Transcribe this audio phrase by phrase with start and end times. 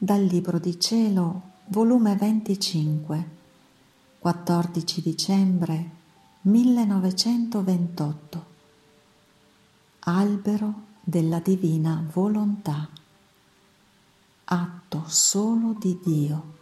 [0.00, 3.30] Dal Libro di Cielo, volume 25,
[4.20, 5.90] 14 dicembre
[6.42, 8.46] 1928.
[9.98, 12.88] Albero della divina volontà.
[14.44, 16.52] Atto solo di Dio.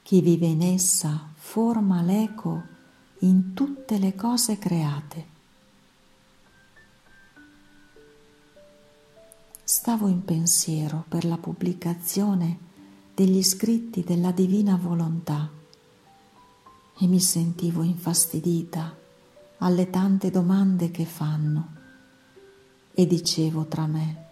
[0.00, 2.62] Chi vive in essa forma l'eco
[3.18, 5.36] in tutte le cose create
[9.70, 12.58] stavo in pensiero per la pubblicazione
[13.14, 15.46] degli scritti della divina volontà
[16.96, 18.96] e mi sentivo infastidita
[19.58, 21.74] alle tante domande che fanno
[22.94, 24.26] e dicevo tra me,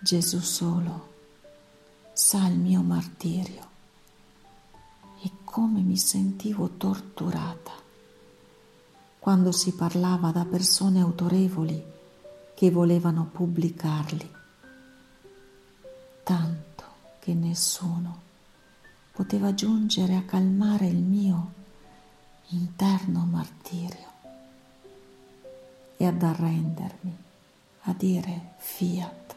[0.00, 1.12] Gesù solo
[2.14, 3.68] sa il mio martirio
[5.22, 7.72] e come mi sentivo torturata
[9.18, 11.95] quando si parlava da persone autorevoli
[12.56, 14.30] che volevano pubblicarli,
[16.22, 16.84] tanto
[17.18, 18.22] che nessuno
[19.12, 21.52] poteva giungere a calmare il mio
[22.48, 24.10] interno martirio
[25.98, 27.16] e ad arrendermi
[27.82, 29.36] a dire fiat.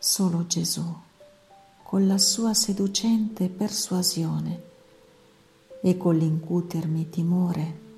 [0.00, 0.98] Solo Gesù,
[1.84, 4.62] con la sua seducente persuasione
[5.80, 7.90] e con l'incutermi timore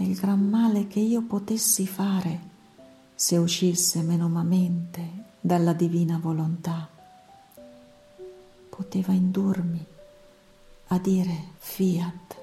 [0.00, 2.48] del gran male che io potessi fare
[3.14, 6.88] se uscisse menomamente dalla divina volontà.
[8.70, 9.84] Poteva indurmi
[10.86, 12.38] a dire fiat.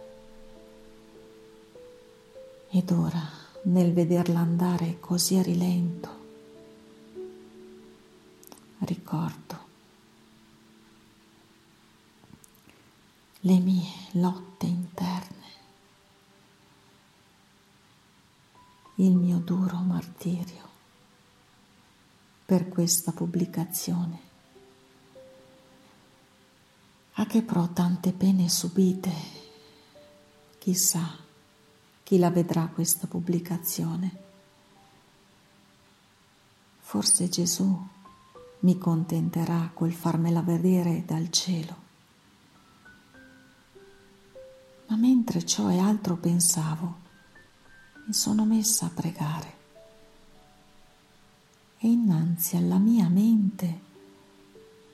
[2.70, 3.28] Ed ora,
[3.64, 6.10] nel vederla andare così a rilento,
[8.80, 9.66] ricordo
[13.40, 15.17] le mie lotte interne
[19.00, 20.66] il mio duro martirio
[22.46, 24.20] per questa pubblicazione.
[27.14, 29.12] A che pro tante pene subite?
[30.58, 31.16] Chissà
[32.02, 34.24] chi la vedrà questa pubblicazione.
[36.80, 37.88] Forse Gesù
[38.60, 41.76] mi contenterà col farmela vedere dal cielo.
[44.88, 47.06] Ma mentre ciò e altro pensavo,
[48.08, 49.56] mi sono messa a pregare.
[51.78, 53.82] E innanzi alla mia mente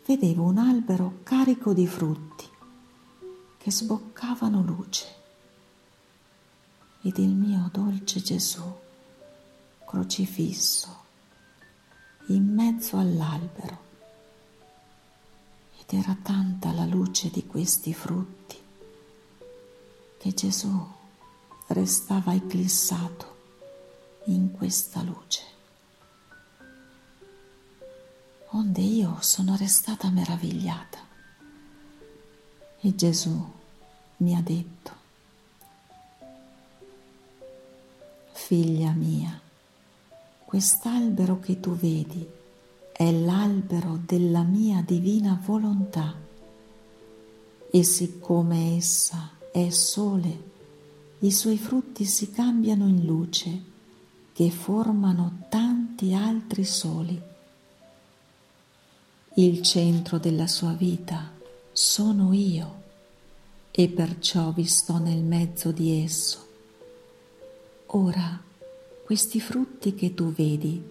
[0.04, 2.50] vedevo un albero carico di frutti
[3.58, 5.22] che sboccavano luce.
[7.04, 8.64] Ed il mio dolce Gesù
[9.86, 11.02] crocifisso
[12.28, 13.82] in mezzo all'albero.
[15.78, 18.58] Ed era tanta la luce di questi frutti
[20.18, 21.02] che Gesù
[21.68, 23.36] restava eclissato
[24.26, 25.42] in questa luce.
[28.50, 31.00] Onde io sono restata meravigliata
[32.80, 33.52] e Gesù
[34.18, 34.92] mi ha detto,
[38.32, 39.40] figlia mia,
[40.46, 42.28] quest'albero che tu vedi
[42.92, 46.16] è l'albero della mia divina volontà
[47.72, 50.52] e siccome essa è sole
[51.24, 53.72] i suoi frutti si cambiano in luce
[54.34, 57.22] che formano tanti altri soli.
[59.36, 61.32] Il centro della sua vita
[61.72, 62.82] sono io
[63.72, 66.46] e perciò vi sto nel mezzo di esso.
[67.88, 68.42] Ora,
[69.06, 70.84] questi frutti che tu vedi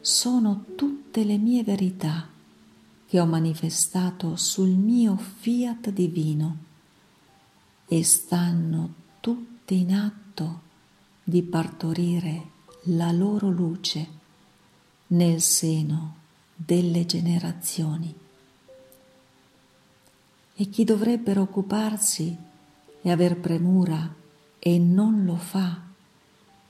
[0.00, 2.28] sono tutte le mie verità
[3.06, 6.56] che ho manifestato sul mio fiat divino
[7.86, 10.60] e stanno tutte in atto
[11.22, 12.48] di partorire
[12.84, 14.08] la loro luce
[15.08, 16.16] nel seno
[16.54, 18.14] delle generazioni.
[20.54, 22.36] E chi dovrebbe occuparsi
[23.02, 24.14] e aver premura
[24.58, 25.80] e non lo fa,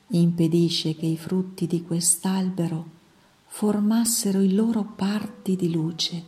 [0.08, 2.98] impedisce che i frutti di quest'albero
[3.46, 6.24] formassero i loro parti di luce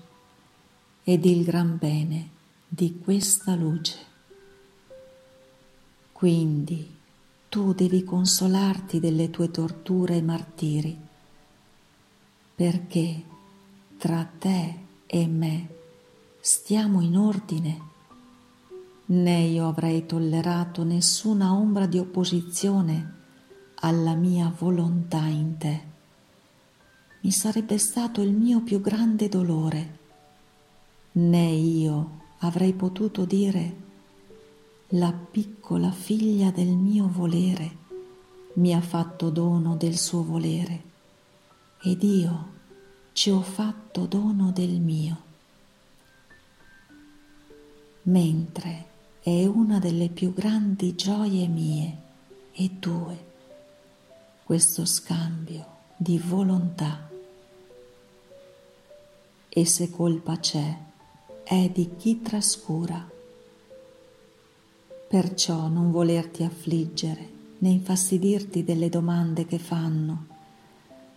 [1.05, 2.29] ed il gran bene
[2.67, 4.12] di questa luce.
[6.23, 6.89] Quindi
[7.49, 10.97] tu devi consolarti delle tue torture e martiri,
[12.55, 13.25] perché
[13.99, 14.75] tra te
[15.05, 15.69] e me
[16.39, 17.81] stiamo in ordine,
[19.07, 23.15] né io avrei tollerato nessuna ombra di opposizione
[23.81, 25.81] alla mia volontà in te.
[27.23, 29.99] Mi sarebbe stato il mio più grande dolore,
[31.15, 33.82] né io avrei potuto dire
[34.95, 37.79] la piccola figlia del mio volere
[38.55, 40.83] mi ha fatto dono del suo volere
[41.83, 42.51] ed io
[43.13, 45.23] ci ho fatto dono del mio,
[48.03, 48.87] mentre
[49.23, 51.97] è una delle più grandi gioie mie
[52.53, 53.31] e tue
[54.45, 55.67] questo scambio
[55.97, 57.09] di volontà.
[59.49, 60.77] E se colpa c'è,
[61.45, 63.09] è di chi trascura.
[65.13, 67.29] Perciò non volerti affliggere
[67.59, 70.25] né infastidirti delle domande che fanno.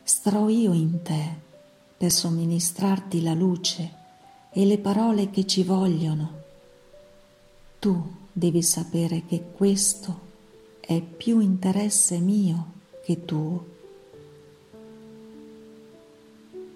[0.04, 1.24] Starò io in te
[1.96, 3.94] per somministrarti la luce
[4.52, 6.42] e le parole che ci vogliono.
[7.80, 10.20] Tu devi sapere che questo
[10.82, 13.66] è più interesse mio che tuo.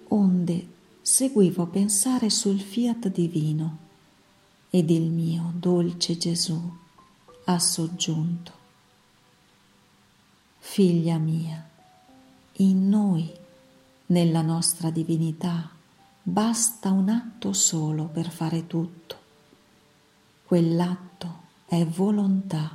[0.08, 0.66] Onde
[1.02, 3.76] seguivo a pensare sul fiat divino
[4.70, 6.79] ed il mio dolce Gesù
[7.50, 8.52] ha soggiunto.
[10.58, 11.68] Figlia mia,
[12.58, 13.28] in noi,
[14.06, 15.68] nella nostra divinità,
[16.22, 19.18] basta un atto solo per fare tutto.
[20.44, 22.70] Quell'atto è volontà,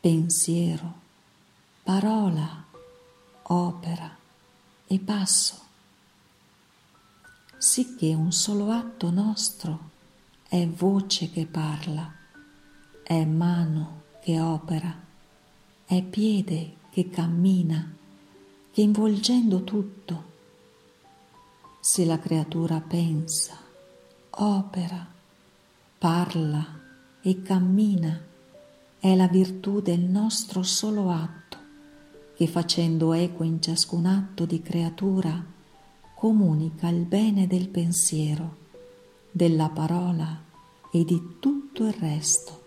[0.00, 0.94] pensiero,
[1.82, 2.64] parola,
[3.42, 4.16] opera
[4.86, 5.60] e passo,
[7.58, 9.90] sicché un solo atto nostro
[10.48, 12.24] è voce che parla,
[13.08, 14.92] è mano che opera,
[15.84, 17.88] è piede che cammina,
[18.72, 20.24] che involgendo tutto,
[21.78, 23.56] se la creatura pensa,
[24.30, 25.06] opera,
[25.98, 26.80] parla
[27.20, 28.20] e cammina,
[28.98, 31.58] è la virtù del nostro solo atto
[32.34, 35.40] che facendo eco in ciascun atto di creatura
[36.16, 38.56] comunica il bene del pensiero,
[39.30, 40.42] della parola
[40.90, 42.64] e di tutto il resto.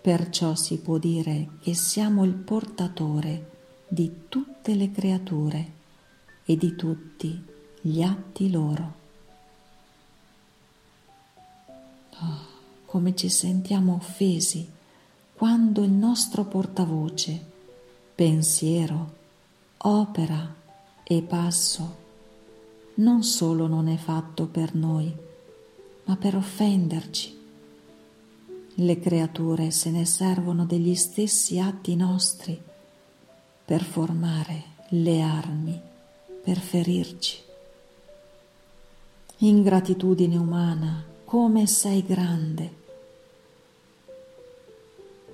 [0.00, 3.50] Perciò si può dire che siamo il portatore
[3.86, 5.72] di tutte le creature
[6.44, 7.44] e di tutti
[7.80, 8.94] gli atti loro.
[12.22, 12.46] Oh,
[12.86, 14.68] come ci sentiamo offesi
[15.34, 17.48] quando il nostro portavoce
[18.14, 19.14] pensiero,
[19.78, 20.54] opera
[21.02, 22.00] e passo
[23.00, 25.10] non solo non è fatto per noi,
[26.04, 27.39] ma per offenderci.
[28.82, 32.58] Le creature se ne servono degli stessi atti nostri
[33.62, 34.62] per formare
[34.92, 35.78] le armi
[36.42, 37.36] per ferirci.
[39.38, 42.76] Ingratitudine umana, come sei grande.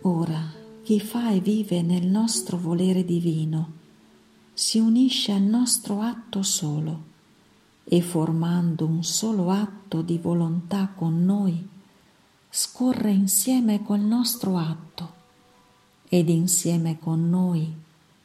[0.01, 0.53] Ora
[0.83, 3.75] chi fa e vive nel nostro volere divino
[4.55, 7.01] si unisce al nostro atto solo
[7.85, 11.75] e formando un solo atto di volontà con noi,
[12.59, 15.13] scorre insieme col nostro atto
[16.09, 17.71] ed insieme con noi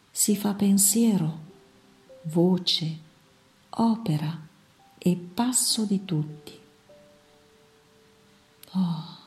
[0.09, 1.39] si fa pensiero,
[2.23, 2.97] voce,
[3.71, 4.47] opera
[4.97, 6.57] e passo di tutti.
[8.71, 9.17] Oh,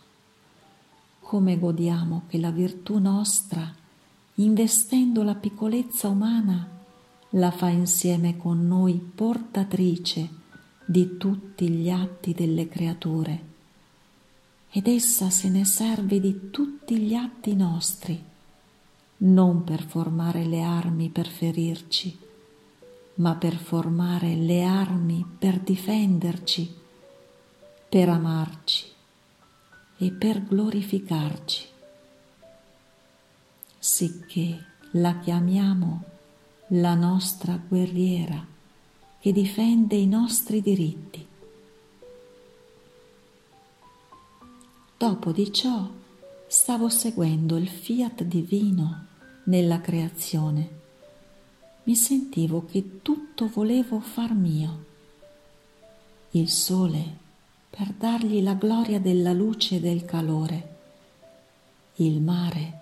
[1.20, 3.74] come godiamo che la virtù nostra,
[4.36, 6.66] investendo la piccolezza umana,
[7.30, 10.30] la fa insieme con noi portatrice
[10.86, 13.52] di tutti gli atti delle creature.
[14.76, 18.20] Ed essa se ne serve di tutti gli atti nostri,
[19.18, 22.18] non per formare le armi per ferirci,
[23.14, 26.74] ma per formare le armi per difenderci,
[27.88, 28.86] per amarci,
[29.98, 31.66] e per glorificarci,
[33.78, 34.64] sicché
[34.94, 36.02] la chiamiamo
[36.70, 38.44] la nostra guerriera
[39.20, 41.24] che difende i nostri diritti.
[44.96, 45.88] Dopo di ciò
[46.46, 49.06] stavo seguendo il fiat divino
[49.44, 50.82] nella creazione.
[51.82, 54.84] Mi sentivo che tutto volevo far mio.
[56.30, 57.22] Il sole
[57.68, 60.76] per dargli la gloria della luce e del calore,
[61.96, 62.80] il mare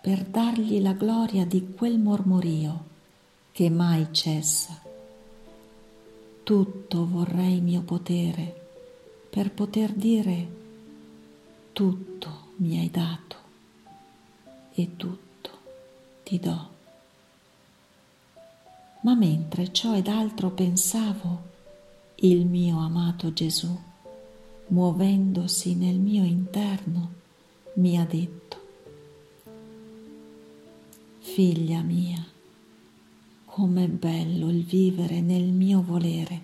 [0.00, 2.84] per dargli la gloria di quel mormorio
[3.52, 4.82] che mai cessa.
[6.42, 8.66] Tutto vorrei mio potere
[9.30, 10.57] per poter dire
[11.78, 13.36] tutto mi hai dato
[14.74, 15.50] e tutto
[16.24, 16.68] ti do.
[19.02, 21.42] Ma mentre ciò ed altro pensavo,
[22.16, 23.80] il mio amato Gesù
[24.66, 27.12] muovendosi nel mio interno,
[27.74, 28.56] mi ha detto,
[31.20, 32.26] Figlia mia,
[33.44, 36.42] com'è bello il vivere nel mio volere,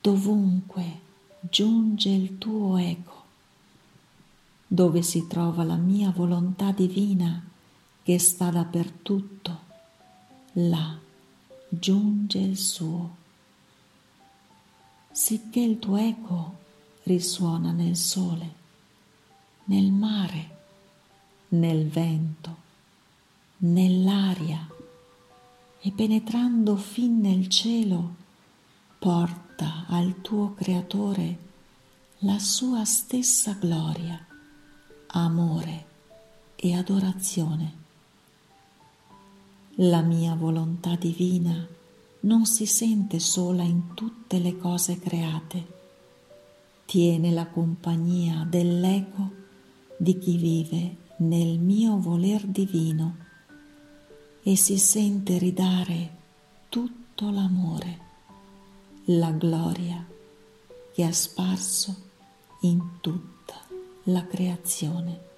[0.00, 0.98] dovunque
[1.38, 3.21] giunge il tuo eco,
[4.72, 7.44] dove si trova la mia volontà divina
[8.02, 9.60] che sta dappertutto,
[10.52, 10.98] là
[11.68, 13.16] giunge il suo.
[15.10, 16.56] Sicché il tuo eco
[17.02, 18.54] risuona nel sole,
[19.64, 20.56] nel mare,
[21.48, 22.56] nel vento,
[23.58, 24.66] nell'aria
[25.82, 28.14] e penetrando fin nel cielo
[28.98, 31.50] porta al tuo creatore
[32.20, 34.31] la sua stessa gloria,
[35.12, 35.84] amore
[36.56, 37.80] e adorazione.
[39.76, 41.66] La mia volontà divina
[42.20, 45.66] non si sente sola in tutte le cose create,
[46.86, 49.30] tiene la compagnia dell'eco
[49.96, 53.16] di chi vive nel mio voler divino
[54.42, 56.16] e si sente ridare
[56.68, 57.98] tutto l'amore,
[59.06, 60.04] la gloria
[60.92, 61.96] che ha sparso
[62.60, 63.31] in tutta
[64.04, 65.30] la creazione.